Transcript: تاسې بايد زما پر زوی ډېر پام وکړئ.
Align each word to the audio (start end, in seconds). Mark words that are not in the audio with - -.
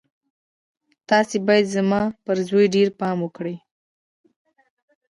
تاسې 1.09 1.35
بايد 1.47 1.65
زما 1.75 2.01
پر 2.25 2.37
زوی 2.47 2.65
ډېر 2.75 2.87
پام 2.99 3.17
وکړئ. 3.21 3.55